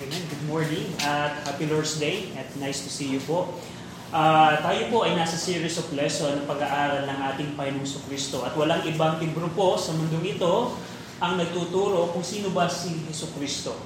[0.00, 0.24] Amen.
[0.32, 3.52] Good morning at happy Lord's Day at nice to see you po.
[4.08, 8.56] Uh, tayo po ay nasa series of lesson ng pag-aaral ng ating Panginoong Kristo at
[8.56, 10.72] walang ibang libro po sa mundong ito
[11.20, 13.76] ang nagtuturo kung sino ba si Heso Kristo.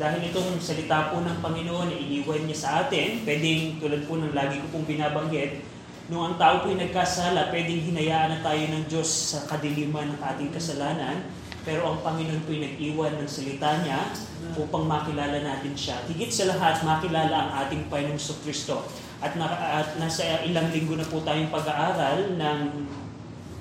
[0.00, 4.32] Dahil itong salita po ng Panginoon na iniwan niya sa atin, pwedeng tulad po ng
[4.32, 5.60] lagi ko pong binabanggit,
[6.08, 10.48] nung ang tao po'y nagkasala, pwedeng hinayaan na tayo ng Diyos sa kadiliman ng ating
[10.48, 11.28] kasalanan,
[11.68, 14.08] pero ang Panginoon po'y nag-iwan ng salita niya
[14.56, 16.00] upang makilala natin siya.
[16.08, 18.88] Higit sa lahat, makilala ang ating Panginoong Kristo.
[19.20, 19.52] At, na,
[19.84, 22.88] at nasa ilang linggo na po tayong pag-aaral ng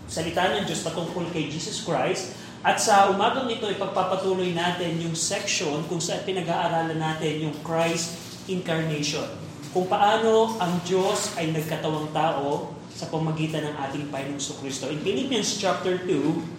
[0.08, 2.32] salita ng Diyos patungkol kay Jesus Christ.
[2.64, 8.16] At sa umagang ito, ipagpapatuloy natin yung section kung saan pinag-aaralan natin yung Christ
[8.48, 9.28] Incarnation.
[9.76, 14.88] Kung paano ang Diyos ay nagkatawang tao sa pamagitan ng ating Panginoong Kristo.
[14.88, 16.57] In Philippians chapter 2,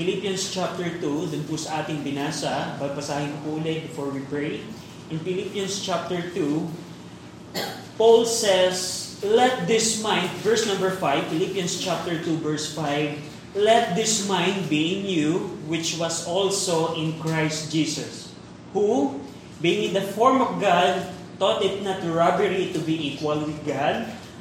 [0.00, 4.64] Philippians chapter 2, dun po sa ating binasa, babasahin ko ulit before we pray.
[5.12, 12.40] In Philippians chapter 2, Paul says, Let this mind, verse number 5, Philippians chapter 2,
[12.40, 18.32] verse 5, Let this mind be in you, which was also in Christ Jesus,
[18.72, 19.20] who,
[19.60, 24.08] being in the form of God, thought it not robbery to be equal with God,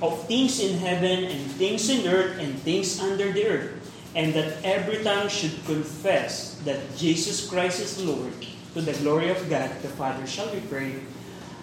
[0.00, 3.70] of things in heaven and things in earth and things under the earth,
[4.16, 8.32] and that every tongue should confess that Jesus Christ is Lord
[8.74, 10.26] to the glory of God the Father.
[10.26, 10.98] Shall we pray?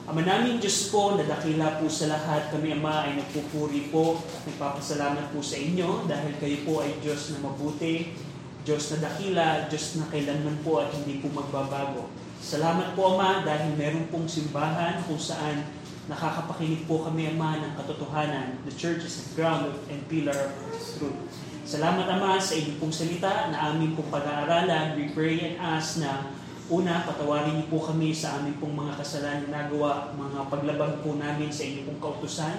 [0.08, 4.48] Ama namin Diyos po, na dakila po sa lahat, kami Ama ay nagpupuri po at
[4.48, 8.16] nagpapasalamat po sa inyo dahil kayo po ay Diyos na mabuti,
[8.64, 12.08] Diyos na dakila, Diyos na kailanman po at hindi po magbabago.
[12.40, 15.68] Salamat po Ama dahil meron pong simbahan kung saan
[16.07, 18.63] nakakapakinig po kami, Ama, ng katotohanan.
[18.63, 21.19] The church is the ground and pillar of truth.
[21.68, 24.96] Salamat, Ama, sa inyong pong salita na aming pong pag-aaralan.
[24.96, 26.31] We pray and ask na
[26.72, 31.19] una, patawarin niyo po kami sa aming pong mga kasalanan na nagawa, mga paglabag po
[31.19, 32.56] namin sa inyong pong kautusan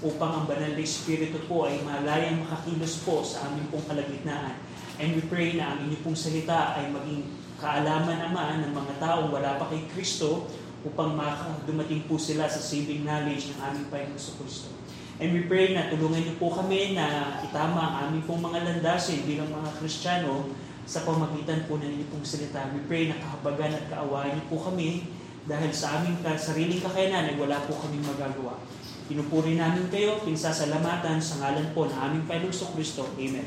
[0.00, 4.56] upang ang banal na Espiritu po ay malayang makakilos po sa aming pong kalagitnaan.
[5.00, 9.28] And we pray na ang inyong pong salita ay maging kaalaman naman ng mga taong
[9.28, 10.48] wala pa kay Kristo
[10.84, 11.16] upang
[11.68, 14.72] dumating po sila sa saving knowledge ng aming Panginoon Kristo.
[15.20, 19.28] And we pray na tulungan niyo po kami na itama ang aming pong mga landasin
[19.28, 20.48] bilang mga Kristiyano
[20.88, 22.72] sa pamagitan po ng inyong salita.
[22.72, 25.04] We pray na kahabagan at kaawaan niyo po kami
[25.44, 28.64] dahil sa aming sariling kakayanan ay wala po kaming magagawa.
[29.12, 33.04] Pinupuri namin kayo, pinsasalamatan sa ngalan po ng aming Panginoong Kristo.
[33.20, 33.44] Amen.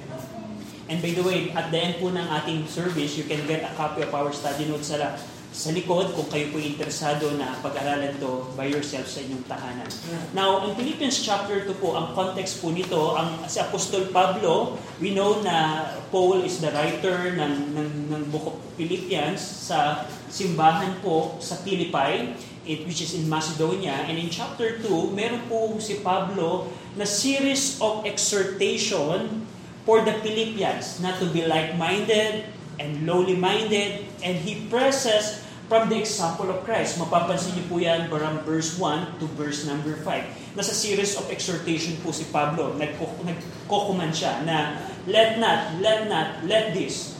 [0.85, 3.73] And by the way, at the end po ng ating service, you can get a
[3.73, 5.17] copy of our study notes sa
[5.53, 9.85] sa likod kung kayo po interesado na pag-aralan to by yourself sa inyong tahanan.
[10.33, 15.13] Now, in Philippians chapter 2 po, ang context po nito, ang si Apostol Pablo, we
[15.13, 21.37] know na Paul is the writer ng, ng, ng book of Philippians sa simbahan po
[21.37, 22.33] sa Philippi,
[22.65, 24.09] it, which is in Macedonia.
[24.09, 29.45] And in chapter 2, meron po si Pablo na series of exhortation
[29.85, 32.49] for the Philippians not to be like-minded
[32.81, 35.42] and lowly-minded, and he presses
[35.73, 37.01] from the example of Christ.
[37.01, 40.53] Mapapansin niyo po yan from verse 1 to verse number 5.
[40.53, 42.77] Nasa series of exhortation po si Pablo.
[42.77, 44.77] Nagkokuman siya na
[45.09, 47.17] let not, let not, let this.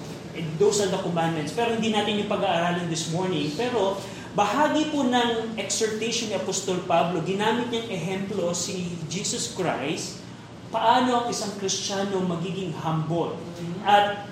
[0.61, 1.49] Those are the commandments.
[1.57, 3.49] Pero hindi natin yung pag-aaralan this morning.
[3.57, 3.97] Pero
[4.37, 10.21] bahagi po ng exhortation ni Apostol Pablo, ginamit niyang ehemplo si Jesus Christ,
[10.69, 13.33] paano ang isang Kristiyano magiging humble.
[13.81, 14.29] At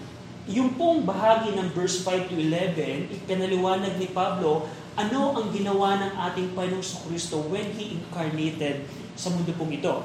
[0.50, 4.66] yung pong bahagi ng verse 5 to 11, ipinaliwanag ni Pablo,
[4.98, 10.02] ano ang ginawa ng ating Panginoong Kristo when He incarnated sa mundo pong ito.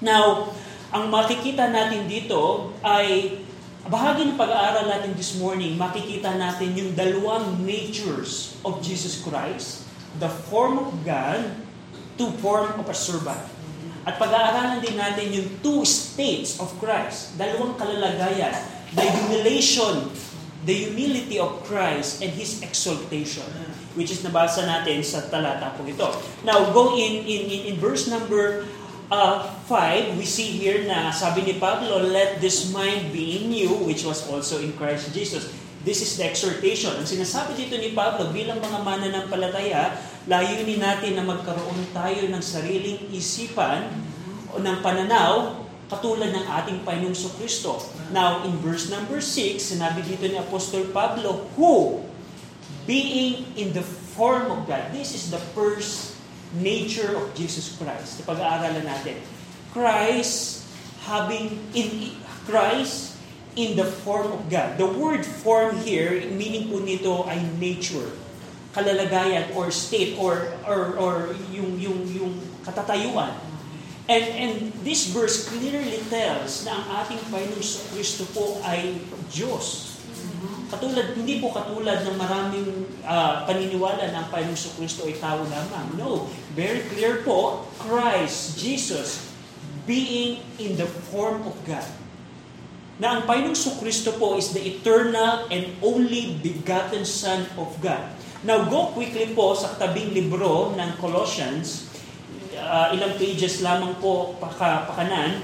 [0.00, 0.52] Now,
[0.88, 3.40] ang makikita natin dito ay
[3.86, 9.86] bahagi ng pag-aaral natin this morning, makikita natin yung dalawang natures of Jesus Christ,
[10.18, 11.52] the form of God
[12.16, 13.44] to form of a servant.
[14.06, 18.54] At pag-aaralan din natin yung two states of Christ, dalawang kalalagayan,
[18.94, 20.12] the humiliation,
[20.62, 23.46] the humility of Christ and His exaltation,
[23.98, 26.06] which is nabasa natin sa talata po ito.
[26.46, 28.68] Now, go in, in, in, in verse number
[29.10, 33.72] uh, 5, we see here na sabi ni Pablo, let this mind be in you,
[33.82, 35.50] which was also in Christ Jesus.
[35.86, 36.98] This is the exhortation.
[36.98, 39.94] Ang sinasabi dito ni Pablo, bilang mga mananampalataya,
[40.26, 43.86] layunin natin na magkaroon tayo ng sariling isipan
[44.50, 47.78] o ng pananaw katulad ng ating Panginoong Kristo.
[48.10, 52.02] Now, in verse number 6, sinabi dito ni Apostol Pablo, who,
[52.86, 53.82] being in the
[54.14, 56.18] form of God, this is the first
[56.58, 58.22] nature of Jesus Christ.
[58.26, 59.18] Pag-aaralan natin.
[59.70, 60.64] Christ
[61.06, 62.16] having in
[62.48, 63.14] Christ
[63.54, 64.76] in the form of God.
[64.78, 68.10] The word form here, meaning po nito ay nature,
[68.74, 71.14] kalalagayan or state or or or
[71.54, 72.32] yung yung yung
[72.66, 73.32] katatayuan.
[74.06, 74.52] And and
[74.86, 79.02] this verse clearly tells na ang ating Panginoong Kristo po ay
[79.34, 79.98] Diyos.
[80.66, 85.98] Katulad, hindi po katulad ng maraming uh, paniniwala na ang Panginoong Kristo ay tao lamang.
[85.98, 89.30] No, very clear po, Christ, Jesus,
[89.90, 91.86] being in the form of God
[92.96, 98.00] na ang Panginoong Kristo po is the eternal and only begotten Son of God.
[98.40, 101.92] Now, go quickly po sa tabing libro ng Colossians,
[102.66, 105.40] uh, ilang pages lamang po paka, pakanan,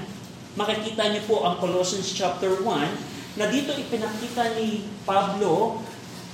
[0.59, 5.81] makikita niyo po ang Colossians chapter 1, na dito ipinakita ni Pablo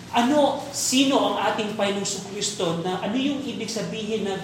[0.10, 4.42] ano, sino ang ating Panginoong Kristo na ano yung ibig sabihin na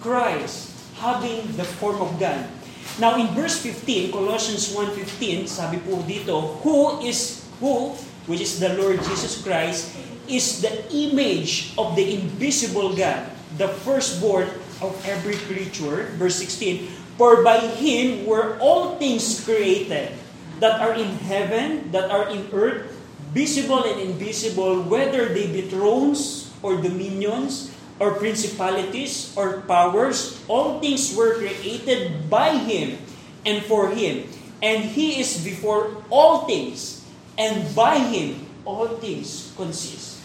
[0.00, 0.72] Christ
[1.04, 2.48] having the form of God.
[2.96, 7.92] Now in verse 15, Colossians 1.15, sabi po dito, who is, who,
[8.24, 9.92] which is the Lord Jesus Christ,
[10.28, 13.28] is the image of the invisible God,
[13.60, 14.48] the firstborn
[14.82, 16.12] of every creature.
[16.16, 20.12] Verse 16, for by Him were all things created,
[20.60, 22.88] that are in heaven, that are in earth,
[23.32, 31.14] visible and invisible, whether they be thrones or dominions, or principalities or powers, all things
[31.14, 32.96] were created by Him
[33.44, 34.24] and for Him.
[34.64, 37.04] And He is before all things,
[37.36, 40.20] and by Him all things consist.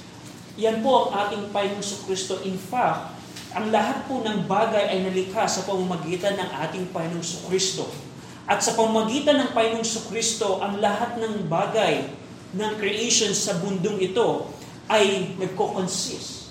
[0.55, 2.39] Yan po ang ating Panginoong Kristo.
[2.47, 3.14] In fact,
[3.55, 7.87] ang lahat po ng bagay ay nalikha sa pamamagitan ng ating Panginoong Kristo.
[8.45, 12.11] At sa pamamagitan ng Panginoong Kristo, ang lahat ng bagay
[12.51, 14.51] ng creation sa bundong ito
[14.91, 16.45] ay nagko-consist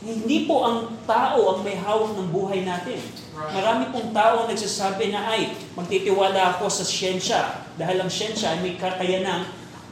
[0.00, 2.96] hindi po ang tao ang may hawak ng buhay natin.
[3.36, 8.58] Marami pong tao ang nagsasabi na ay, magtitiwala ako sa siyensya dahil ang siyensya ay
[8.64, 9.44] may kakayanang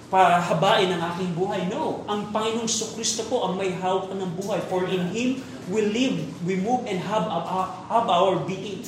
[0.08, 1.68] pahabain ang aking buhay.
[1.68, 4.64] No, ang Panginoong Kristo po ang may hawak ng buhay.
[4.72, 8.84] For in Him we live, we move, and have, have our being.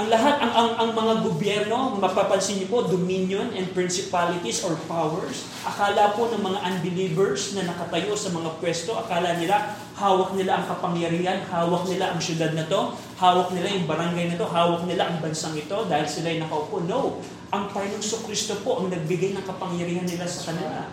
[0.00, 5.44] Ang lahat, ang, ang, ang mga gobyerno, mapapansin niyo po, dominion and principalities or powers,
[5.60, 10.64] akala po ng mga unbelievers na nakatayo sa mga pwesto, akala nila, hawak nila ang
[10.72, 15.04] kapangyarihan, hawak nila ang syudad na to, hawak nila yung barangay na to, hawak nila
[15.04, 16.80] ang bansang ito dahil sila ay nakaupo.
[16.88, 17.20] No,
[17.52, 20.88] ang Panginoong Kristo po ang nagbigay ng kapangyarihan nila sa kanila.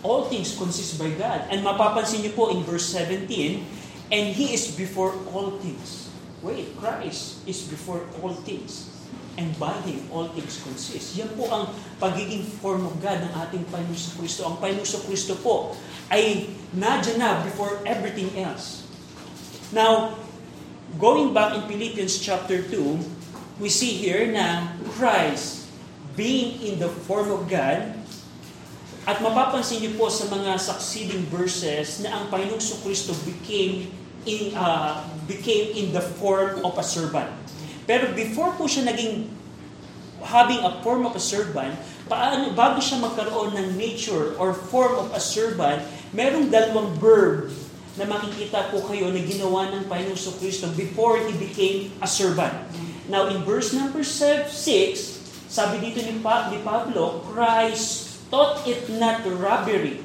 [0.00, 1.44] All things consist by God.
[1.52, 3.60] And mapapansin niyo po in verse 17,
[4.08, 6.08] and He is before all things.
[6.40, 8.88] Wait, Christ is before all things.
[9.36, 11.16] And by Him, all things consist.
[11.20, 11.68] Yan po ang
[12.00, 14.48] pagiging form of God ng ating Panginoon Kristo.
[14.48, 15.76] Ang Panginoon Kristo po
[16.08, 18.88] ay nadyan na before everything else.
[19.70, 20.18] Now,
[20.98, 25.68] going back in Philippians chapter 2, we see here na Christ
[26.16, 27.99] being in the form of God,
[29.08, 33.88] at mapapansin niyo po sa mga succeeding verses na ang Panginoong Kristo became
[34.28, 37.32] in, uh, became in the form of a servant.
[37.88, 39.32] Pero before po siya naging
[40.20, 41.72] having a form of a servant,
[42.04, 45.80] paano, bago siya magkaroon ng nature or form of a servant,
[46.12, 47.48] merong dalawang verb
[47.96, 52.52] na makikita po kayo na ginawa ng Panginoong Kristo before He became a servant.
[53.08, 54.52] Now, in verse number 6,
[55.50, 60.00] sabi dito ni, pa, ni Pablo, Christ taught it not robbery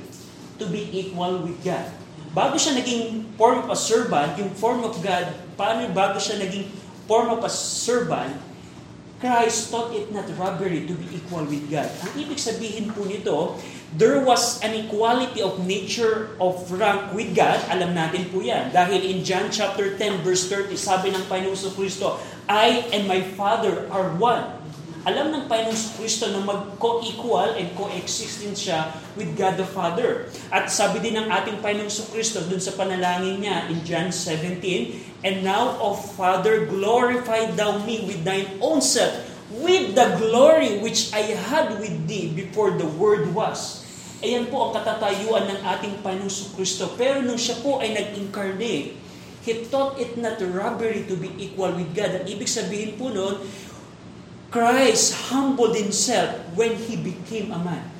[0.57, 1.87] to be equal with God
[2.35, 6.67] bago siya naging form of a servant, yung form of God, paano bago siya naging
[7.07, 8.35] form of a servant,
[9.23, 11.87] Christ taught it not robbery to be equal with God.
[11.87, 13.55] Ang ibig sabihin po nito,
[13.95, 17.63] there was an equality of nature of rank with God.
[17.71, 18.75] Alam natin po yan.
[18.75, 22.19] Dahil in John chapter 10 verse 30, sabi ng Panginoon Kristo,
[22.51, 24.54] I and my Father are one.
[25.05, 30.33] Alam ng Panginoong Kristo na mag-co-equal and co-existing siya with God the Father.
[30.49, 35.45] At sabi din ng ating Panginoong Kristo dun sa panalangin niya in John 17, And
[35.45, 39.13] now, O Father, glorify thou me with thine own self,
[39.53, 43.85] with the glory which I had with thee before the Word was.
[44.25, 46.89] Ayan po ang katatayuan ng ating Panginoong Kristo.
[46.97, 49.05] Pero nung siya po ay nag-incarnate,
[49.45, 52.17] He thought it not robbery to be equal with God.
[52.17, 53.45] Ang ibig sabihin po noon,
[54.53, 57.95] Christ humbled himself when he became a man.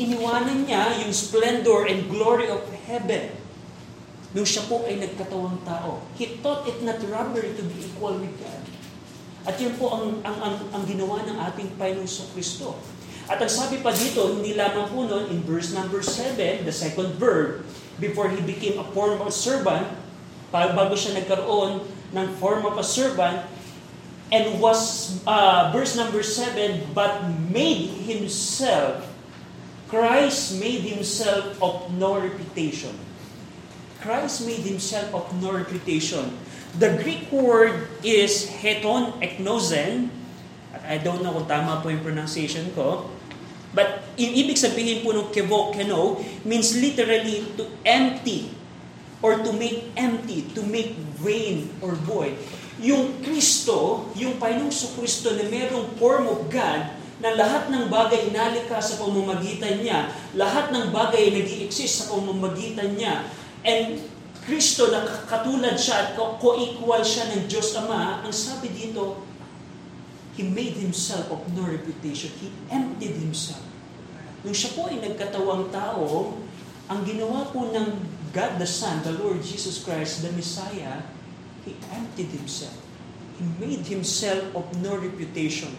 [0.00, 3.30] iniwanan niya yung splendor and glory of heaven
[4.34, 6.02] nung siya po ay nagkatawang tao.
[6.18, 8.62] He thought it not robbery to be equal with God.
[9.46, 12.74] At yun po ang, ang, ang, ang ginawa ng ating Panginoon Kristo.
[13.30, 17.14] At ang sabi pa dito, hindi lamang po nun, in verse number 7, the second
[17.14, 17.62] verb,
[18.02, 19.86] before he became a form of servant,
[20.50, 23.46] bago siya nagkaroon ng form of a servant,
[24.34, 27.22] and was, uh, verse number 7, but
[27.54, 29.06] made himself,
[29.86, 32.98] Christ made himself of no reputation.
[34.02, 36.34] Christ made himself of no reputation.
[36.74, 40.10] The Greek word is heton eknosen.
[40.82, 43.06] I don't know kung tama po yung pronunciation ko.
[43.70, 48.50] But yung ibig sabihin po ng kevo, keno, means literally to empty
[49.22, 52.34] or to make empty, to make vain or void.
[52.82, 58.82] Yung Kristo, yung Panginoong Kristo na mayroong form of God, na lahat ng bagay inalika
[58.82, 63.24] sa pamamagitan niya, lahat ng bagay nag exist sa pamamagitan niya,
[63.64, 64.02] And
[64.44, 69.24] Kristo na katulad siya at co-equal siya ng Diyos Ama, ang sabi dito,
[70.36, 72.28] He made Himself of no reputation.
[72.42, 73.62] He emptied Himself.
[74.44, 76.36] Nung siya po ay nagkatawang tao,
[76.92, 77.88] ang ginawa po ng
[78.36, 81.00] God the Son, the Lord Jesus Christ, the Messiah,
[81.64, 82.76] He emptied Himself.
[83.40, 85.72] He made Himself of no reputation.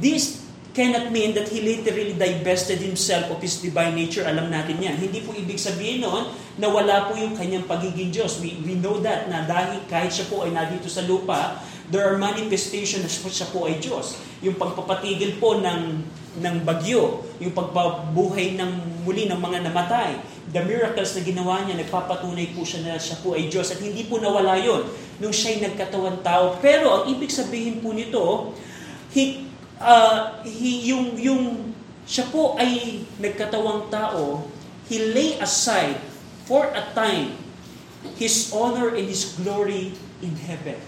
[0.00, 4.28] This cannot mean that he literally divested himself of his divine nature.
[4.28, 5.00] Alam natin yan.
[5.00, 6.28] Hindi po ibig sabihin noon
[6.60, 8.36] na wala po yung kanyang pagiging Diyos.
[8.44, 12.20] We, we know that na dahil kahit siya po ay nandito sa lupa, there are
[12.20, 14.20] manifestations na siya po ay Diyos.
[14.44, 16.04] Yung pagpapatigil po ng,
[16.44, 20.20] ng bagyo, yung pagbabuhay ng muli ng mga namatay,
[20.56, 23.68] the miracles na ginawa niya, nagpapatunay po siya na siya po ay Diyos.
[23.68, 24.88] At hindi po nawala yon
[25.20, 26.56] nung siya'y nagkatawan tao.
[26.64, 28.56] Pero ang ibig sabihin po nito,
[29.12, 29.44] he
[29.76, 31.42] uh, he, yung, yung
[32.08, 34.48] siya po ay nagkatawang tao,
[34.88, 36.00] he lay aside
[36.48, 37.36] for a time
[38.16, 39.92] his honor and his glory
[40.24, 40.78] in heaven.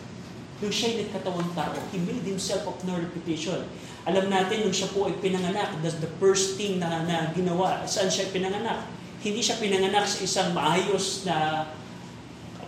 [0.65, 3.69] Nung siya'y nagkatawang tao, he made himself of no reputation.
[4.09, 7.85] Alam natin, nung siya po ay pinanganak, that's the first thing na, na ginawa.
[7.85, 8.98] Saan siya pinanganak?
[9.19, 11.67] Hindi siya pinanganak sa isang maayos na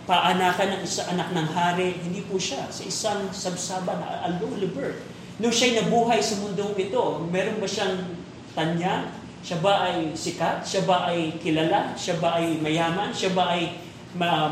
[0.03, 1.95] paanakan ng isang anak ng hari.
[2.03, 2.67] Hindi po siya.
[2.67, 7.01] Sa isang sabsaba na a lowly birth Nung siya'y nabuhay sa mundong ito,
[7.33, 8.13] meron ba siyang
[8.53, 9.09] tanya?
[9.41, 10.61] Siya ba ay sikat?
[10.61, 11.97] Siya ba ay kilala?
[11.97, 13.09] Siya ba ay mayaman?
[13.09, 13.73] Siya ba ay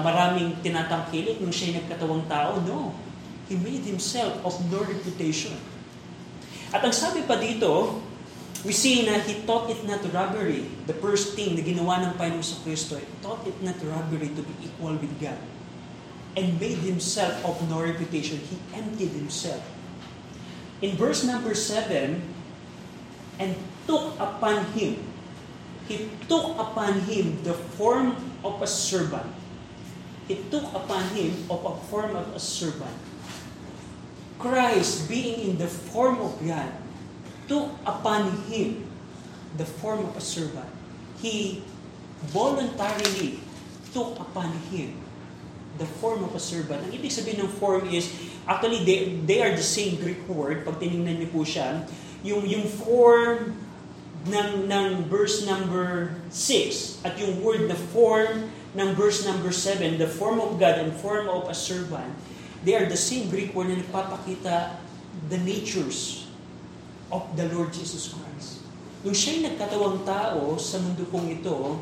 [0.02, 2.58] maraming tinatangkilik nung siya'y nagkatawang tao?
[2.66, 2.98] No.
[3.46, 5.54] He made himself of no reputation.
[6.74, 8.02] At ang sabi pa dito,
[8.66, 10.68] we see na he thought it not robbery.
[10.88, 14.42] The first thing na ginawa ng Panginoon sa Kristo, he thought it not robbery to
[14.44, 15.40] be equal with God.
[16.38, 18.38] And made himself of no reputation.
[18.38, 19.64] He emptied himself
[20.82, 22.24] in verse number 7,
[23.40, 23.56] and
[23.88, 24.96] took upon him,
[25.88, 29.28] he took upon him the form of a servant.
[30.28, 32.96] He took upon him of a form of a servant.
[34.40, 36.72] Christ, being in the form of God,
[37.50, 38.86] took upon him
[39.58, 40.70] the form of a servant.
[41.20, 41.66] He
[42.30, 43.42] voluntarily
[43.92, 44.96] took upon him
[45.82, 46.86] the form of a servant.
[46.86, 48.08] Ang ibig sabihin ng form is
[48.50, 50.66] Actually, they, they are the same Greek word.
[50.66, 51.86] Pag tinignan niyo po siya,
[52.26, 53.54] yung, yung form
[54.26, 60.10] ng, ng verse number 6 at yung word na form ng verse number 7, the
[60.10, 62.10] form of God and form of a servant,
[62.66, 64.82] they are the same Greek word na nagpapakita
[65.30, 66.29] the natures
[67.10, 68.66] of the Lord Jesus Christ.
[69.06, 71.80] Nung siya'y nagkatawang tao sa mundo pong ito,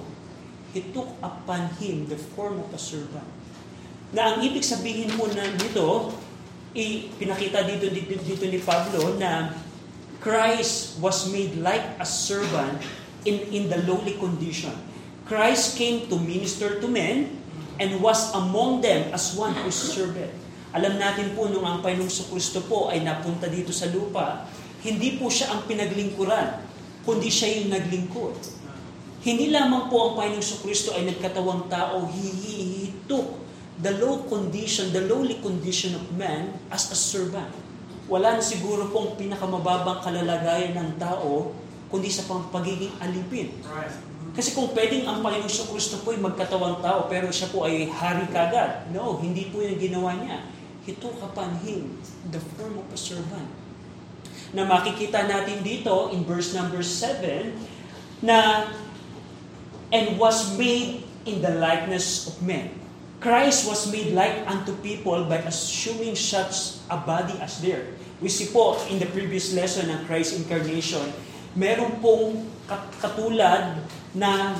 [0.76, 3.26] He took upon Him the form of a servant.
[4.14, 6.14] Na ang ibig sabihin po na dito,
[7.18, 9.56] pinakita dito, dito, dito ni Pablo na
[10.22, 12.84] Christ was made like a servant
[13.26, 14.74] in, in the lowly condition.
[15.28, 17.36] Christ came to minister to men
[17.78, 20.32] and was among them as one who served.
[20.76, 24.46] Alam natin po nung ang Panginoong Kristo po ay napunta dito sa lupa,
[24.86, 26.62] hindi po siya ang pinaglingkuran,
[27.08, 28.36] kundi siya yung naglingkod.
[29.26, 33.42] Hindi lamang po ang Panginoong Kristo ay nagkatawang tao, he, he, he took
[33.82, 37.50] the low condition, the lowly condition of man as a servant.
[38.08, 41.52] Wala na siguro pong pinakamababang kalalagayan ng tao
[41.92, 43.52] kundi sa pagiging alipin.
[44.38, 47.90] Kasi kung pwedeng ang Panginoon sa Kristo po ay magkatawang tao pero siya po ay
[47.90, 48.94] hari kagad.
[48.94, 50.46] No, hindi po yung ginawa niya.
[50.88, 52.00] He took upon him
[52.32, 53.67] the form of a servant.
[54.56, 57.56] Na makikita natin dito in verse number 7
[58.24, 58.70] na
[59.92, 62.72] and was made in the likeness of men.
[63.18, 67.98] Christ was made like unto people by assuming such a body as there.
[68.22, 71.06] We see po in the previous lesson ng Christ incarnation,
[71.58, 72.46] meron pong
[73.02, 73.82] katulad
[74.14, 74.58] na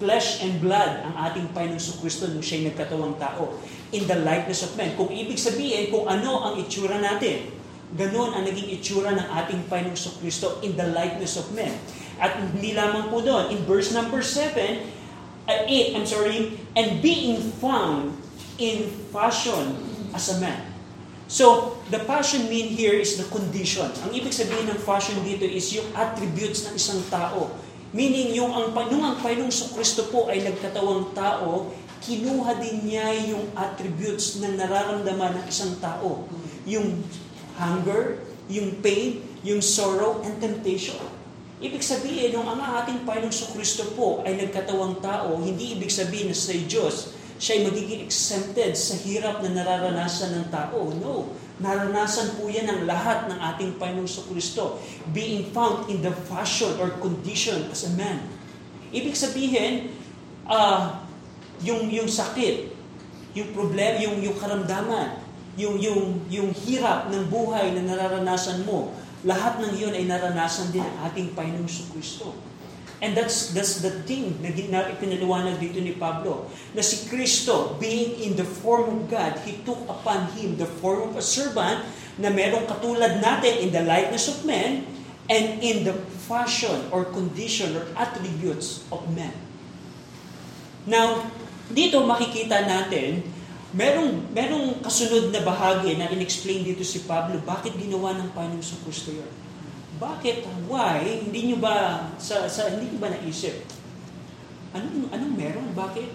[0.00, 3.60] flesh and blood ang ating Panginoong Kristo nung siya'y nagkatawang tao.
[3.92, 4.96] In the likeness of men.
[4.96, 7.59] Kung ibig sabihin kung ano ang itsura natin,
[7.96, 11.74] ganun ang naging itsura ng ating Panginoong Kristo in the likeness of men.
[12.20, 14.52] At hindi lamang po doon, in verse number 7,
[15.48, 18.14] uh, 8, I'm sorry, and being found
[18.60, 19.80] in fashion
[20.12, 20.68] as a man.
[21.30, 23.86] So, the fashion mean here is the condition.
[24.02, 27.54] Ang ibig sabihin ng fashion dito is yung attributes ng isang tao
[27.90, 33.50] Meaning, yung ang, nung ang Panginoong Kristo po ay nagkatawang tao, kinuha din niya yung
[33.58, 36.30] attributes na nararamdaman ng isang tao.
[36.70, 37.02] Yung
[37.60, 40.98] hunger, yung pain, yung sorrow, and temptation.
[41.60, 46.36] Ibig sabihin, nung ang ating Panginoong Kristo po ay nagkatawang tao, hindi ibig sabihin na
[46.36, 50.88] sa Diyos, siya ay magiging exempted sa hirap na nararanasan ng tao.
[50.96, 51.36] No.
[51.60, 54.80] Naranasan po yan ng lahat ng ating Panginoong Kristo.
[55.12, 58.24] Being found in the fashion or condition as a man.
[58.92, 59.92] Ibig sabihin,
[60.48, 61.00] uh,
[61.60, 62.72] yung, yung sakit,
[63.36, 65.20] yung problem, yung, yung karamdaman,
[65.60, 66.02] yung, yung,
[66.32, 71.36] yung hirap ng buhay na nararanasan mo, lahat ng iyon ay naranasan din ng ating
[71.36, 72.32] Panginoong Kristo.
[73.00, 76.52] And that's, that's the thing na, na ipinaliwanag dito ni Pablo.
[76.76, 81.08] Na si Kristo, being in the form of God, He took upon Him the form
[81.08, 81.80] of a servant
[82.20, 84.84] na merong katulad natin in the likeness of men
[85.32, 85.96] and in the
[86.28, 89.32] fashion or condition or attributes of men.
[90.84, 91.24] Now,
[91.72, 93.24] dito makikita natin,
[93.70, 98.78] merong, merong kasunod na bahagi na in-explain dito si Pablo, bakit ginawa ng Panginoon sa
[98.82, 99.30] Kristo yun?
[100.00, 100.48] Bakit?
[100.66, 101.28] Why?
[101.28, 103.62] Hindi nyo ba, sa, sa, hindi nyo ba naisip?
[104.74, 105.68] Anong, anong meron?
[105.76, 106.08] Bakit?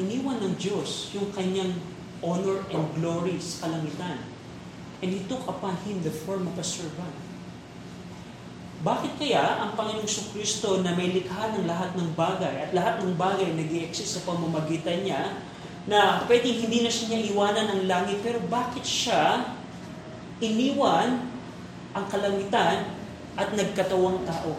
[0.00, 1.76] Iniwan ng Diyos yung kanyang
[2.24, 4.24] honor and glory sa kalangitan.
[5.02, 7.18] And He took upon Him the form of a servant.
[8.82, 13.14] Bakit kaya ang Panginoong Kristo na may likha ng lahat ng bagay at lahat ng
[13.14, 15.38] bagay nag exist sa pamamagitan niya
[15.86, 19.50] na pwedeng hindi na siya niya iwanan ng langit pero bakit siya
[20.38, 21.26] iniwan
[21.92, 22.94] ang kalangitan
[23.34, 24.58] at nagkatawang tao.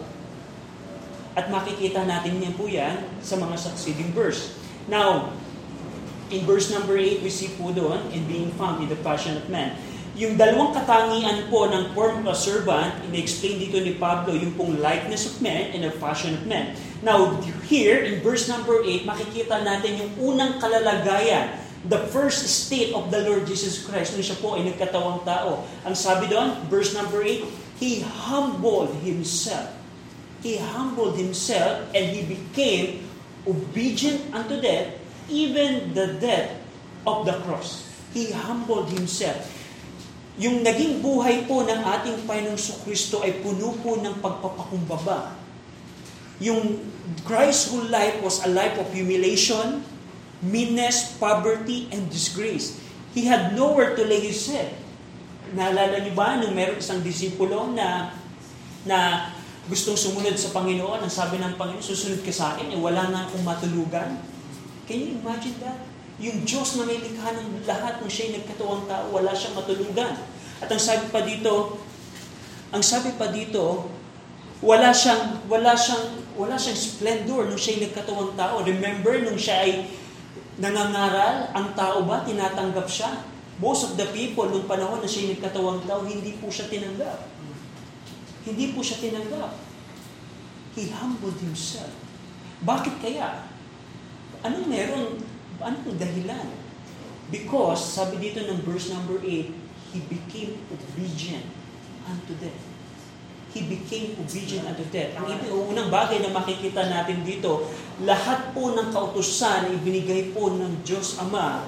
[1.34, 4.54] At makikita natin niyan po yan sa mga succeeding verse.
[4.86, 5.34] Now,
[6.30, 9.46] in verse number 8, we see po doon, in being found in the passion of
[9.50, 9.74] man.
[10.14, 14.78] Yung dalawang katangian po ng form of a servant, in-explain dito ni Pablo, yung pong
[14.78, 16.78] likeness of man and the fashion of man.
[17.04, 17.36] Now,
[17.68, 23.20] here, in verse number 8, makikita natin yung unang kalalagayan the first state of the
[23.28, 25.68] Lord Jesus Christ nung siya po ay nagkatawang tao.
[25.84, 27.44] Ang sabi doon, verse number 8,
[27.76, 29.68] He humbled Himself.
[30.40, 33.04] He humbled Himself and He became
[33.44, 34.96] obedient unto death,
[35.28, 36.56] even the death
[37.04, 37.84] of the cross.
[38.16, 39.44] He humbled Himself.
[40.40, 45.43] Yung naging buhay po ng ating Panginoong Kristo ay puno po ng pagpapakumbaba.
[46.42, 46.82] Yung
[47.22, 49.84] Christ's whole life was a life of humiliation,
[50.42, 52.80] meanness, poverty, and disgrace.
[53.14, 54.74] He had nowhere to lay his head.
[55.54, 58.10] Naalala niyo ba nung meron isang disipulo na
[58.84, 59.30] na
[59.64, 63.24] gustong sumunod sa Panginoon, ang sabi ng Panginoon, susunod ka sa akin, eh, wala na
[63.24, 64.20] akong matulugan.
[64.84, 65.80] Can you imagine that?
[66.20, 70.14] Yung Diyos na may likha ng lahat ng siya'y nagkatawang tao, wala siyang matulugan.
[70.60, 71.80] At ang sabi pa dito,
[72.70, 73.88] ang sabi pa dito,
[74.64, 78.64] wala siyang wala siyang wala siyang splendor nung siya'y nagkatawang tao.
[78.64, 79.72] Remember nung siya ay
[80.54, 83.26] Nangangaral, ang tao ba tinatanggap siya?
[83.58, 87.26] Most of the people, nung panahon na siya nagkatawang tao, hindi po siya tinanggap.
[88.46, 89.50] Hindi po siya tinanggap.
[90.78, 91.90] He humbled himself.
[92.62, 93.50] Bakit kaya?
[94.46, 95.18] Anong meron?
[95.58, 96.54] Anong dahilan?
[97.34, 99.50] Because, sabi dito ng verse number 8,
[99.90, 101.50] He became obedient
[102.06, 102.73] unto death
[103.54, 105.14] he became obedient unto death.
[105.14, 105.30] Ang
[105.70, 107.70] unang bagay na makikita natin dito,
[108.02, 111.62] lahat po ng kautusan ibinigay po ng Diyos Ama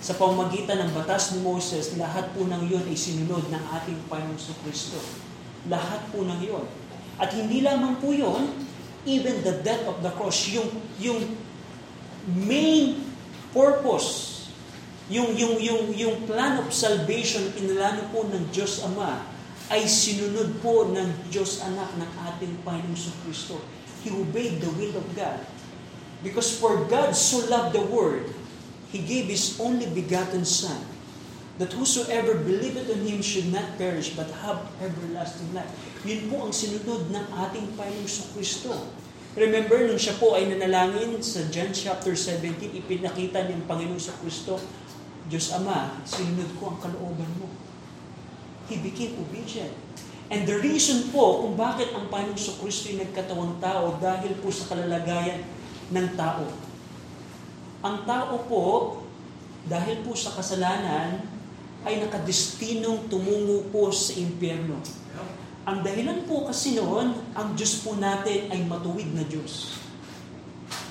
[0.00, 4.56] sa pamamagitan ng batas ni Moses, lahat po ng iyon ay sinunod ng ating Panginoon
[4.64, 4.98] Kristo.
[5.68, 6.66] Lahat po ng iyon.
[7.20, 8.50] At hindi lamang po yun,
[9.06, 10.66] even the death of the cross, yung,
[10.98, 11.22] yung
[12.26, 12.98] main
[13.54, 14.32] purpose,
[15.12, 19.31] yung, yung, yung, yung plan of salvation, inalano po ng Diyos Ama,
[19.70, 23.62] ay sinunod po ng Diyos anak ng ating Panginoong Kristo.
[24.02, 25.38] He obeyed the will of God.
[26.26, 28.26] Because for God so loved the world,
[28.90, 30.82] He gave His only begotten Son,
[31.58, 35.70] that whosoever believeth on Him should not perish, but have everlasting life.
[36.02, 38.74] Yun po ang sinunod ng ating Panginoong Kristo.
[39.32, 44.58] Remember, nung siya po ay nanalangin sa John chapter 17, ipinakita ng Panginoong sa Kristo,
[45.30, 47.61] Diyos Ama, sinunod ko ang kalooban mo
[48.70, 49.74] he became obedient.
[50.32, 54.72] And the reason po kung bakit ang Panginoong Kristo ay nagkatawang tao dahil po sa
[54.72, 55.44] kalalagayan
[55.92, 56.48] ng tao.
[57.82, 58.64] Ang tao po,
[59.68, 61.20] dahil po sa kasalanan,
[61.82, 64.78] ay nakadestinong tumungo po sa impyerno.
[65.62, 69.78] Ang dahilan po kasi noon, ang Diyos po natin ay matuwid na Diyos.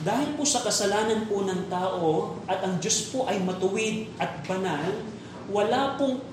[0.02, 5.02] Dahil po sa kasalanan po ng tao at ang Diyos po ay matuwid at banal,
[5.52, 6.24] wala pong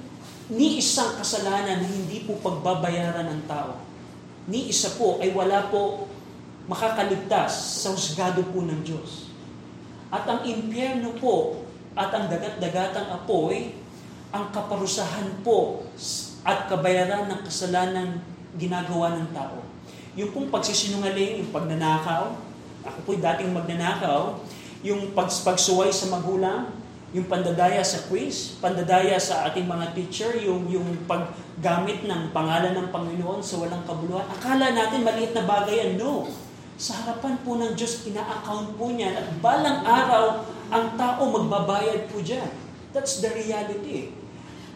[0.49, 3.85] ni isang kasalanan na hindi po pagbabayaran ng tao.
[4.49, 6.09] Ni isa po ay wala po
[6.69, 9.29] makakaligtas sa husgado po ng Diyos.
[10.09, 13.77] At ang impyerno po at ang dagat-dagatang apoy,
[14.33, 15.85] ang kaparusahan po
[16.45, 18.25] at kabayaran ng kasalanan
[18.57, 19.61] ginagawa ng tao.
[20.17, 22.33] Yung pong pagsisinungaling, yung pagnanakaw,
[22.89, 24.41] ako po'y dating magnanakaw,
[24.81, 26.73] yung pagsuway sa magulang,
[27.17, 32.89] yung pandadaya sa quiz, pandadaya sa ating mga teacher, yung, yung paggamit ng pangalan ng
[32.93, 34.29] Panginoon sa walang kabuluhan.
[34.29, 35.93] Akala natin maliit na bagay yan.
[35.97, 36.29] No.
[36.77, 42.21] Sa harapan po ng Diyos, ina-account po niyan at balang araw, ang tao magbabayad po
[42.21, 42.53] dyan.
[42.93, 44.13] That's the reality.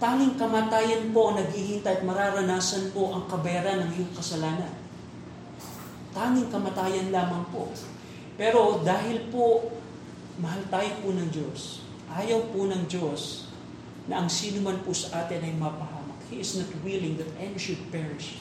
[0.01, 4.73] Tanging kamatayan po ang naghihintay at mararanasan po ang kabayaran ng iyong kasalanan.
[6.17, 7.71] Tanging kamatayan lamang po.
[8.41, 9.71] Pero dahil po
[10.43, 13.49] mahal tayo po ng Diyos, Ayaw po ng Diyos
[14.05, 16.21] na ang sino man po sa atin ay mapahamak.
[16.29, 18.41] He is not willing that any should perish.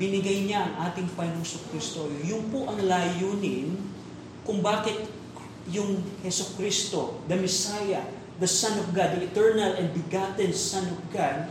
[0.00, 2.08] Binigay niya ang ating Panginoong Kristo.
[2.24, 3.76] Yung po ang layunin
[4.42, 5.06] kung bakit
[5.68, 8.04] yung Heso Kristo, the Messiah,
[8.40, 11.48] the Son of God, the eternal and begotten Son of God,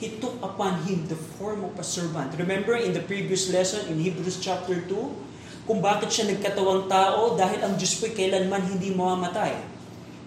[0.00, 2.32] He took upon Him the form of a servant.
[2.40, 5.29] Remember in the previous lesson in Hebrews chapter 2,
[5.68, 9.56] kung bakit siya nagkatawang tao dahil ang Diyos po'y kailanman hindi mamamatay.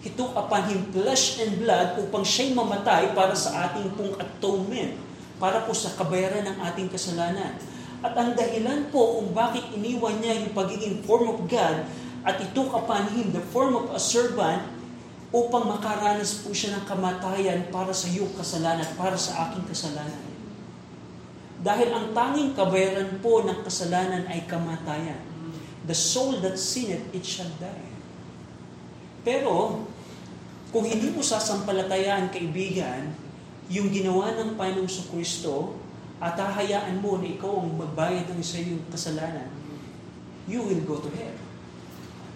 [0.04, 5.00] He took upon Him flesh and blood upang siya'y mamatay para sa ating pong atonement,
[5.40, 7.56] para po sa kabayaran ng ating kasalanan.
[8.04, 11.88] At ang dahilan po kung bakit iniwan niya yung pagiging form of God
[12.28, 14.60] at he took upon Him the form of a servant
[15.32, 20.33] upang makaranas po siya ng kamatayan para sa iyong kasalanan, para sa aking kasalanan.
[21.64, 25.24] Dahil ang tanging kabayaran po ng kasalanan ay kamatayan.
[25.88, 27.92] The soul that sinneth, it shall die.
[29.24, 29.88] Pero,
[30.76, 33.16] kung hindi mo sasampalatayaan, kaibigan,
[33.72, 35.80] yung ginawa ng Panginoong Kristo,
[36.20, 39.48] at hahayaan mo na ikaw ang magbayad ng sa iyong kasalanan,
[40.48, 41.40] you will go to hell.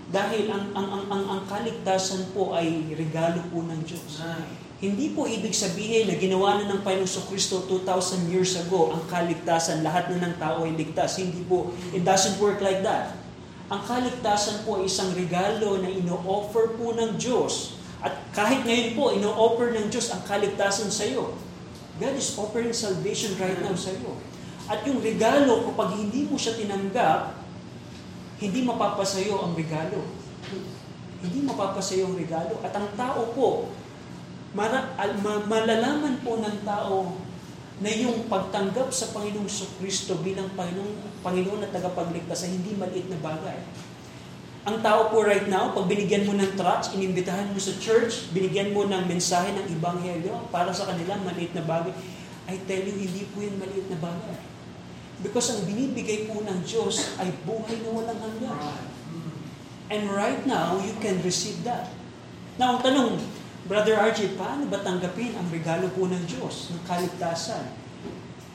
[0.07, 4.23] Dahil ang, ang, ang, ang, ang kaligtasan po ay regalo po ng Diyos.
[4.77, 9.81] Hindi po ibig sabihin na ginawa na ng Panginoong Kristo 2,000 years ago ang kaligtasan,
[9.81, 11.17] lahat na ng tao ay ligtas.
[11.17, 13.17] Hindi po, it doesn't work like that.
[13.73, 17.73] Ang kaligtasan po ay isang regalo na ino-offer po ng Diyos.
[18.05, 21.33] At kahit ngayon po, ino-offer ng Diyos ang kaligtasan sa iyo.
[21.97, 24.13] God is offering salvation right now sa iyo.
[24.69, 27.33] At yung regalo, kapag hindi mo siya tinanggap,
[28.37, 30.05] hindi mapapasayo ang regalo.
[31.25, 32.61] Hindi mapapasayo ang regalo.
[32.61, 33.73] At ang tao po,
[34.51, 34.93] mara,
[35.47, 37.17] malalaman po ng tao
[37.77, 43.19] na yung pagtanggap sa Panginoong Kristo bilang Panginoon, Panginoon at tagapagligtas ay hindi maliit na
[43.21, 43.59] bagay.
[44.67, 48.75] Ang tao po right now, pag binigyan mo ng trust, inimbitahan mo sa church, binigyan
[48.75, 51.95] mo ng mensahe ng Ebanghelyo, para sa kanila maliit na bagay,
[52.51, 54.35] I tell you, hindi po yan maliit na bagay.
[55.23, 58.59] Because ang binibigay po ng Diyos ay buhay na walang hanggan.
[59.87, 61.87] And right now, you can receive that.
[62.59, 63.23] Now, ang tanong,
[63.67, 67.67] Brother RJ, paano ba tanggapin ang regalo po ng Diyos, ng kaligtasan?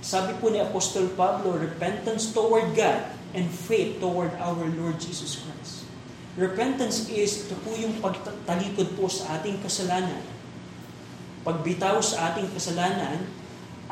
[0.01, 5.85] Sabi po ni Apostol Pablo, repentance toward God and faith toward our Lord Jesus Christ.
[6.33, 10.25] Repentance is, ito po yung pagtalikod po sa ating kasalanan.
[11.45, 13.29] Pagbitaw sa ating kasalanan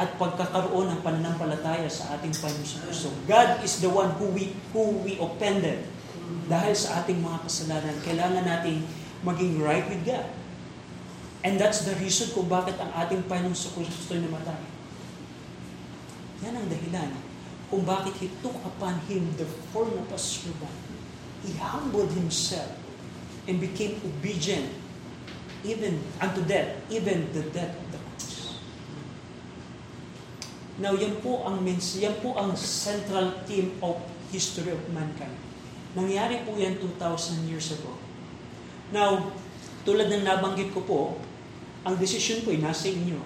[0.01, 5.05] at pagkakaroon ng pananampalataya sa ating Panginoon So God is the one who we, who
[5.05, 5.85] we offended.
[6.49, 8.89] Dahil sa ating mga kasalanan, kailangan nating
[9.21, 10.25] maging right with God.
[11.41, 14.61] And that's the reason kung bakit ang ating Panginoong sa Kristo ay namatay.
[16.45, 17.11] Yan ang dahilan
[17.73, 20.77] kung bakit He took upon Him the form of a servant.
[21.41, 22.77] He humbled Himself
[23.49, 24.69] and became obedient
[25.65, 28.57] even unto death, even the death of the cross.
[30.81, 34.01] Now, yan po ang yan po ang central theme of
[34.33, 35.37] history of mankind.
[35.93, 37.93] Nangyari po yan 2,000 years ago.
[38.93, 39.33] Now,
[39.85, 41.01] tulad ng nabanggit ko po,
[41.81, 43.17] ang desisyon po ay nasa inyo.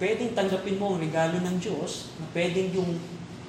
[0.00, 2.96] Pwedeng tanggapin mo ang regalo ng Diyos, na pwedeng yung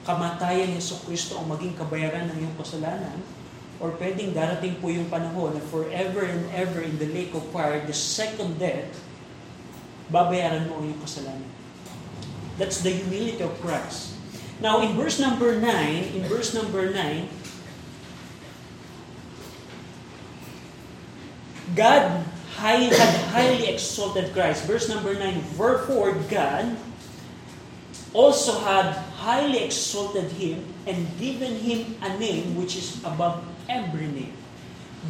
[0.04, 3.24] kamatayan ni Yeso Kristo ang maging kabayaran ng iyong kasalanan,
[3.80, 7.80] or pwedeng darating po yung panahon na forever and ever in the lake of fire,
[7.88, 8.92] the second death,
[10.12, 11.52] babayaran mo ang iyong kasalanan.
[12.60, 14.20] That's the humility of Christ.
[14.60, 15.66] Now, in verse number 9,
[16.14, 17.26] in verse number 9,
[21.74, 24.66] God high, had highly exalted Christ.
[24.66, 26.76] Verse number 9, Wherefore God
[28.12, 33.40] also had highly exalted him and given him a name which is above
[33.72, 34.36] every name.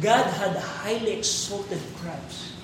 [0.00, 2.56] God had highly exalted Christ.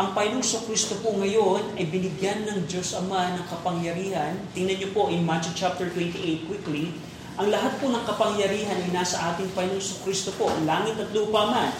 [0.00, 4.40] Ang Panginoong Kristo po ngayon ay binigyan ng Diyos Ama ng kapangyarihan.
[4.56, 6.96] Tingnan niyo po in Matthew chapter 28 quickly.
[7.36, 11.72] Ang lahat po ng kapangyarihan ay nasa ating Panginoong Kristo po, langit at lupa man.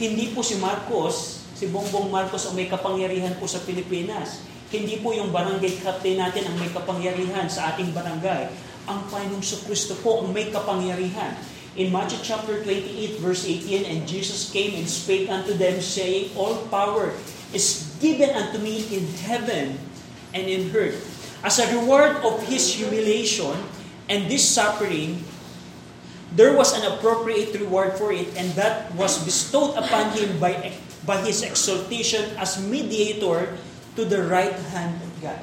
[0.00, 4.40] Hindi po si Marcos, si Bongbong Marcos ang may kapangyarihan po sa Pilipinas.
[4.72, 8.48] Hindi po yung barangay captain natin ang may kapangyarihan sa ating barangay.
[8.88, 11.36] Ang Panginoong Kristo po ang may kapangyarihan.
[11.76, 16.64] In Matthew chapter 28 verse 18, And Jesus came and spake unto them, saying, All
[16.72, 17.12] power
[17.52, 19.76] is given unto me in heaven
[20.32, 21.12] and in earth.
[21.44, 23.52] As a reward of his humiliation
[24.08, 25.28] and this suffering,
[26.32, 30.56] there was an appropriate reward for it, and that was bestowed upon him by,
[31.04, 33.56] by his exaltation as mediator
[33.96, 35.40] to the right hand of God.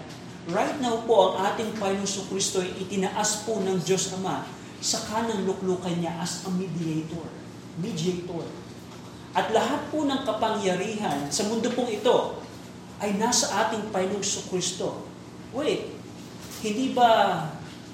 [0.47, 4.47] Right now po, ang ating Panginoon Kristo ay itinaas po ng Diyos Ama
[4.79, 7.27] sa kanang luklukan niya as a mediator.
[7.81, 8.47] Mediator.
[9.35, 12.39] At lahat po ng kapangyarihan sa mundo pong ito
[13.03, 15.03] ay nasa ating Panginoong Kristo.
[15.51, 15.91] Wait,
[16.63, 17.43] hindi ba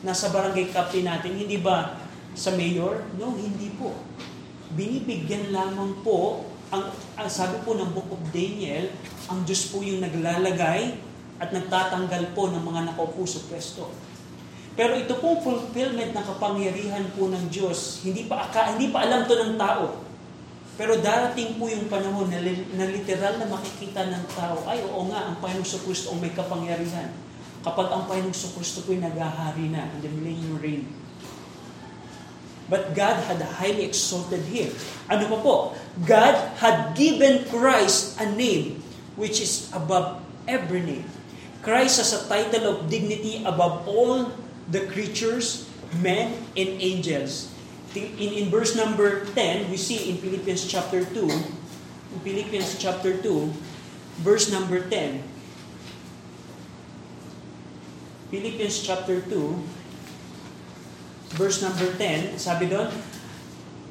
[0.06, 1.98] nasa barangay captain natin, hindi ba
[2.38, 3.02] sa mayor?
[3.18, 3.98] No, hindi po.
[4.78, 6.90] Binibigyan lamang po, ang,
[7.22, 8.90] ang sabi po ng Book of Daniel,
[9.30, 10.98] ang Diyos po yung naglalagay
[11.38, 13.94] at nagtatanggal po ng mga nakaupo sa pwesto.
[14.74, 19.38] Pero ito pong fulfillment ng kapangyarihan po ng Diyos, hindi pa, hindi pa alam to
[19.38, 20.02] ng tao.
[20.74, 22.42] Pero darating po yung panahon na,
[22.74, 27.14] na literal na makikita ng tao, ay oo nga, ang Panginoong Kristo ang may kapangyarihan.
[27.62, 31.03] Kapag ang Panginoong Kristo po'y naghahari na in the millennium reign.
[32.74, 34.74] But God had highly exalted Him.
[35.06, 35.56] Ano pa po?
[36.10, 38.82] God had given Christ a name
[39.14, 40.18] which is above
[40.50, 41.06] every name.
[41.62, 44.34] Christ has a title of dignity above all
[44.74, 45.70] the creatures,
[46.02, 47.54] men, and angels.
[47.94, 53.54] In, in verse number 10, we see in Philippians chapter 2, in Philippians chapter 2,
[54.26, 55.22] verse number 10,
[58.34, 59.62] Philippians chapter 2,
[61.34, 62.90] verse number 10, sabi doon,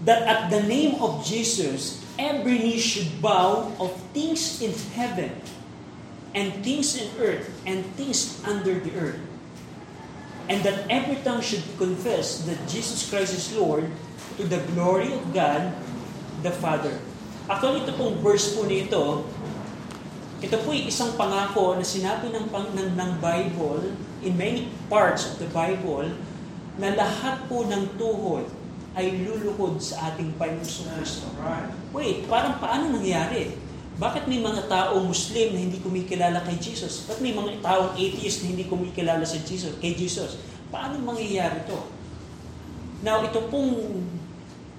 [0.02, 5.30] that at the name of Jesus, every knee should bow of things in heaven,
[6.34, 9.20] and things in earth, and things under the earth.
[10.50, 13.86] And that every tongue should confess that Jesus Christ is Lord
[14.36, 15.70] to the glory of God
[16.42, 16.98] the Father.
[17.46, 19.22] Actually, ito pong verse po nito,
[20.42, 23.94] ito po isang pangako na sinabi ng, ng, ng Bible
[24.26, 26.10] in many parts of the Bible
[26.80, 28.48] na lahat po ng tuhod
[28.92, 31.28] ay luluhod sa ating Panginoon Kristo.
[31.96, 33.56] Wait, parang paano nangyari?
[33.96, 37.08] Bakit may mga taong Muslim na hindi kumikilala kay Jesus?
[37.08, 40.40] Bakit may mga taong atheist na hindi kumikilala sa Jesus, kay Jesus?
[40.72, 41.76] Paano mangyayari ito?
[43.04, 44.00] Now, ito pong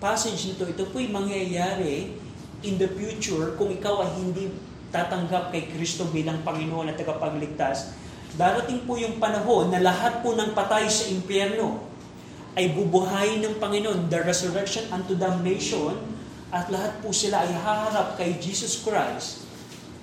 [0.02, 2.18] passage nito, ito po'y mangyayari
[2.66, 4.50] in the future kung ikaw ay hindi
[4.90, 7.94] tatanggap kay Kristo bilang Panginoon at tagapagligtas.
[8.34, 11.86] Darating po yung panahon na lahat po ng patay sa impyerno
[12.58, 15.93] ay bubuhayin ng Panginoon, the resurrection unto damnation,
[16.54, 19.46] at lahat po sila ay haharap kay Jesus Christ.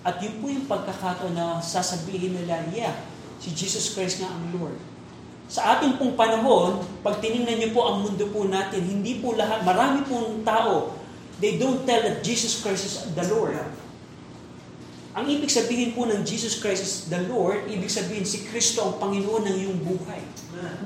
[0.02, 2.94] At yun po yung pagkakataon na sasabihin nila, yeah,
[3.42, 4.78] si Jesus Christ nga ang Lord.
[5.50, 9.66] Sa ating pong panahon, pag tinignan niyo po ang mundo po natin, hindi po lahat,
[9.66, 10.94] marami pong tao,
[11.42, 13.58] they don't tell that Jesus Christ is the Lord.
[15.20, 18.96] Ang ibig sabihin po ng Jesus Christ is the Lord, ibig sabihin si Kristo ang
[18.96, 20.24] Panginoon ng iyong buhay.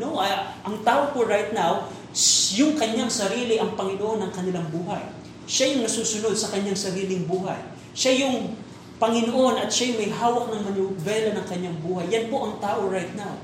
[0.02, 1.86] No, uh, ang tao po right now,
[2.58, 5.06] yung kanyang sarili ang Panginoon ng kanilang buhay.
[5.46, 7.62] Siya yung nasusunod sa kanyang sariling buhay.
[7.94, 8.58] Siya yung
[8.98, 12.10] Panginoon at siya yung may hawak ng manubela ng kanyang buhay.
[12.10, 13.38] Yan po ang tao right now.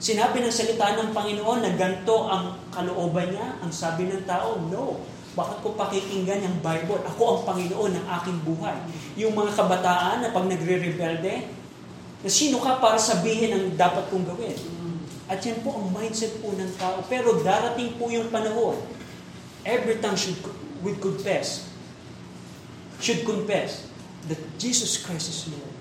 [0.00, 3.60] Sinabi ng salita ng Panginoon na ganito ang kalooban niya.
[3.60, 5.04] Ang sabi ng tao, no.
[5.38, 6.98] Bakit ko pakikinggan yung Bible?
[7.06, 8.74] Ako ang Panginoon ng aking buhay.
[9.14, 11.46] Yung mga kabataan na pag nagre-rebelde,
[12.18, 14.58] na sino ka para sabihin ang dapat kong gawin?
[15.30, 17.06] At yan po ang mindset po ng tao.
[17.06, 18.82] Pero darating po yung panahon,
[19.62, 20.42] every tongue should
[20.82, 21.70] would confess,
[22.98, 23.86] should confess
[24.26, 25.74] that Jesus Christ is Lord.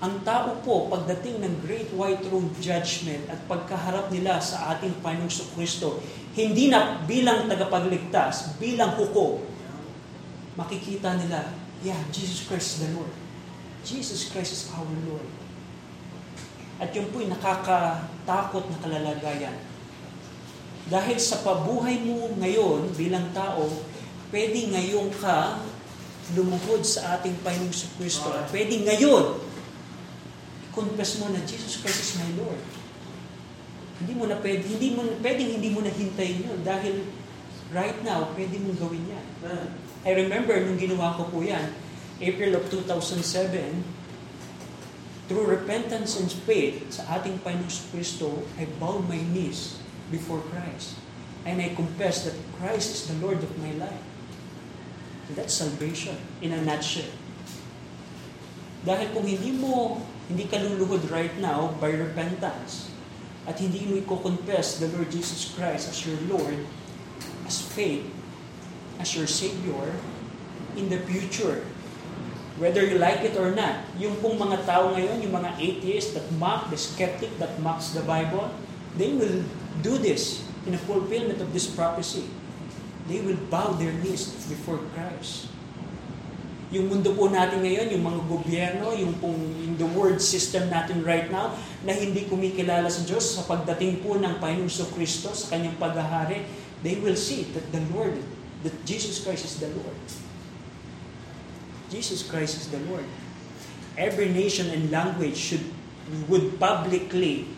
[0.00, 5.52] Ang tao po, pagdating ng Great White Throne Judgment at pagkaharap nila sa ating Panginoong
[5.52, 6.00] Kristo,
[6.32, 9.44] hindi na bilang tagapagligtas, bilang huko,
[10.56, 11.52] makikita nila,
[11.84, 13.12] yeah, Jesus Christ is the Lord.
[13.84, 15.28] Jesus Christ is our Lord.
[16.80, 19.56] At yun po'y nakakatakot na kalalagayan.
[20.88, 23.68] Dahil sa pabuhay mo ngayon bilang tao,
[24.32, 25.60] pwede ngayon ka
[26.32, 28.32] lumuhod sa ating Panginoong Kristo.
[28.48, 29.49] Pwede ngayon,
[30.80, 32.60] confess mo na Jesus Christ is my Lord.
[34.00, 37.04] Hindi mo na pwede, hindi mo, pwedeng hindi mo na hintayin yun dahil
[37.68, 39.26] right now, pwede mong gawin yan.
[40.08, 41.76] I remember nung ginawa ko po yan,
[42.24, 43.20] April of 2007,
[45.28, 50.96] through repentance and faith sa ating Panginoong Kristo, I bowed my knees before Christ.
[51.44, 54.04] And I confess that Christ is the Lord of my life.
[55.28, 57.19] And that's salvation in a nutshell.
[58.86, 62.88] Dahil kung hindi mo, hindi ka luluhod right now by repentance,
[63.44, 66.64] at hindi mo i-confess the Lord Jesus Christ as your Lord,
[67.44, 68.04] as faith,
[69.00, 69.96] as your Savior,
[70.76, 71.66] in the future,
[72.60, 76.28] whether you like it or not, yung pong mga tao ngayon, yung mga atheists that
[76.36, 78.52] mock, the skeptic that mocks the Bible,
[79.00, 79.40] they will
[79.80, 82.28] do this in a fulfillment of this prophecy.
[83.08, 85.48] They will bow their knees before Christ.
[86.70, 91.02] Yung mundo po natin ngayon, yung mga gobyerno, yung pong yung the world system natin
[91.02, 91.50] right now,
[91.82, 96.46] na hindi kumikilala sa Diyos sa pagdating po ng Panginoon Kristo sa kanyang paghahari,
[96.86, 98.14] they will see that the Lord,
[98.62, 99.98] that Jesus Christ is the Lord.
[101.90, 103.04] Jesus Christ is the Lord.
[103.98, 105.66] Every nation and language should
[106.30, 107.50] would publicly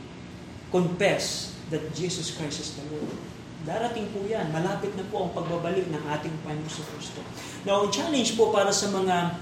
[0.73, 3.32] confess that Jesus Christ is the Lord.
[3.63, 4.51] Darating po yan.
[4.51, 7.23] Malapit na po ang pagbabalik ng ating Panginoon Kristo.
[7.63, 9.39] Now, ang challenge po para sa mga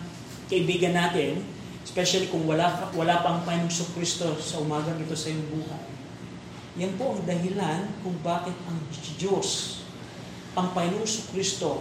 [0.52, 1.40] kaibigan natin,
[1.80, 5.84] especially kung wala, wala pang Panginoon Kristo sa umagang ito sa iyong buhay,
[6.76, 8.76] yan po ang dahilan kung bakit ang
[9.16, 9.80] Diyos,
[10.52, 11.80] ang Panginoon Kristo,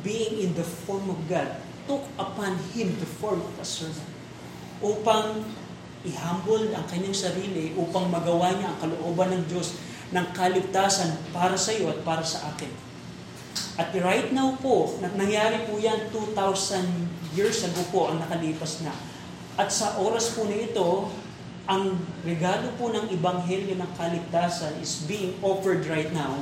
[0.00, 1.52] being in the form of God,
[1.84, 4.08] took upon Him the form of a servant
[4.78, 5.42] upang
[6.06, 9.74] i-humble ang kanyang sarili upang magawa niya ang kalooban ng Diyos
[10.08, 12.72] ng kaligtasan para sa iyo at para sa akin.
[13.78, 18.90] At right now po, nangyari po yan 2,000 years ago po ang nakalipas na.
[19.54, 21.10] At sa oras po na ito,
[21.68, 26.40] ang regalo po ng Ibanghelyo ng kaligtasan is being offered right now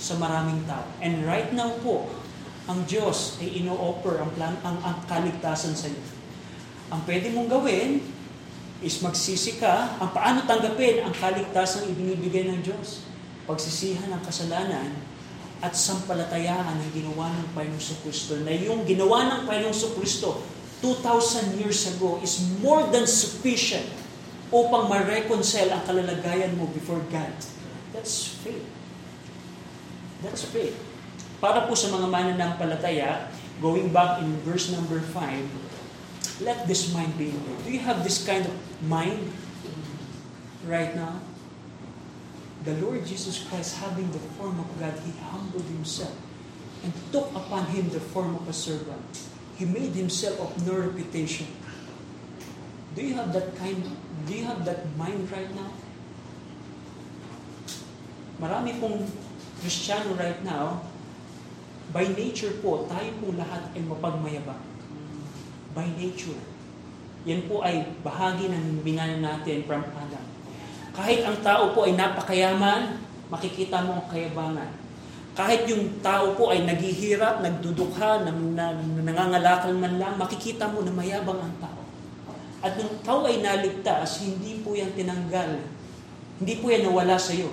[0.00, 0.82] sa maraming tao.
[1.04, 2.08] And right now po,
[2.64, 6.00] ang Diyos ay ino-offer ang, plan, ang, ang kaligtasan sa iyo.
[6.88, 8.00] Ang pwede mong gawin
[8.82, 10.00] is magsisi ka.
[10.02, 13.06] Ang paano tanggapin ang kaligtasan ibinibigay ng Diyos?
[13.44, 14.90] Pagsisihan ng kasalanan
[15.60, 20.42] at sampalatayaan ang ginawa ng Panginoong Kristo na yung ginawa ng Panginoong Kristo
[20.84, 23.88] 2,000 years ago is more than sufficient
[24.52, 27.32] upang ma-reconcile ang kalalagayan mo before God.
[27.96, 28.68] That's faith.
[30.20, 30.76] That's faith.
[31.40, 33.32] Para po sa mga mananampalataya,
[33.64, 35.16] going back in verse number 5,
[36.40, 37.54] let this mind be in you.
[37.64, 39.30] Do you have this kind of mind
[40.66, 41.20] right now?
[42.64, 46.16] The Lord Jesus Christ, having the form of God, He humbled Himself
[46.82, 49.04] and took upon Him the form of a servant.
[49.56, 51.46] He made Himself of no reputation.
[52.96, 53.84] Do you have that kind,
[54.26, 55.70] do you have that mind right now?
[58.40, 59.06] Marami pong
[59.62, 60.82] Kristiyano right now,
[61.94, 64.73] by nature po, tayo po lahat ay mapagmayabang.
[65.74, 66.38] By nature.
[67.26, 70.24] Yan po ay bahagi ng binganan natin from Adam.
[70.94, 74.70] Kahit ang tao po ay napakayaman, makikita mo ang kayabangan.
[75.34, 78.70] Kahit yung tao po ay naghihirap, nagdudukha, nang, na,
[79.02, 81.82] nangangalakal man lang, makikita mo na mayabang ang tao.
[82.62, 85.58] At nung tao ay naligtas, hindi po yan tinanggal.
[86.38, 87.50] Hindi po yan nawala sa iyo.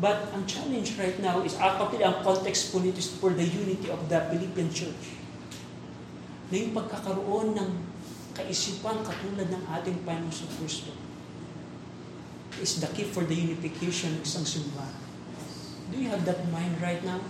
[0.00, 3.92] But ang challenge right now is actually ang context po nito is for the unity
[3.94, 5.13] of the Philippine Church.
[6.48, 7.70] Na yung pagkakaroon ng
[8.34, 10.92] kaisipan katulad ng ating Panginoon Kristo
[12.58, 14.94] is the key for the unification ng isang simbahan.
[15.90, 17.22] Do you have that mind right now?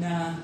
[0.00, 0.40] Na,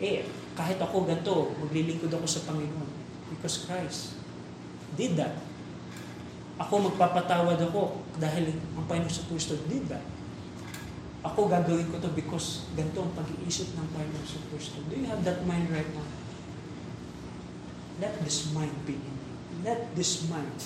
[0.00, 0.24] eh,
[0.56, 2.90] kahit ako ganito, maglilingkod ako sa Panginoon.
[3.32, 4.16] Because Christ
[4.94, 5.36] did that.
[6.60, 10.04] Ako magpapatawad ako dahil ang Panginoon sa Kristo did that.
[11.24, 14.84] Ako gagawin ko to because ganito ang pag-iisip ng Panginoon sa Kristo.
[14.86, 16.04] Do you have that mind right now?
[17.96, 19.28] Let this mind be in me.
[19.64, 20.60] Let this mind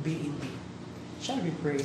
[0.00, 0.48] be in me.
[1.20, 1.84] Shall we pray?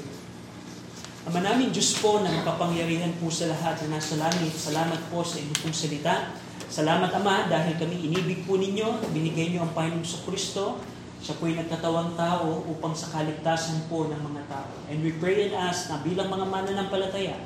[1.27, 4.55] Ama namin Diyos po na makapangyarihan po sa lahat na nasa langit.
[4.55, 6.33] Salamat po sa inyong pong salita.
[6.71, 10.79] Salamat Ama dahil kami inibig po ninyo, binigay niyo ang Panginoon sa Kristo.
[11.21, 14.71] Siya po'y nagkatawang tao upang sa kaligtasan po ng mga tao.
[14.89, 17.37] And we pray and ask na bilang mga mananampalataya,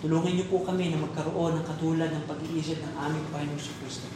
[0.00, 4.08] tulungan niyo po kami na magkaroon ng katulad ng pag-iisip ng aming Panginoon Kristo.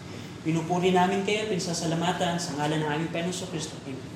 [0.45, 3.77] Pinupuri namin kayo, pinsasalamatan sa ngalan ng aming Panginoon Kristo.
[3.85, 4.14] Amen.